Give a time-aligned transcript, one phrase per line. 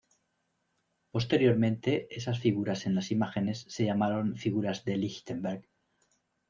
[1.11, 5.67] Posteriormente esas figuras en las imágenes se llamaron figuras de Lichtenberg.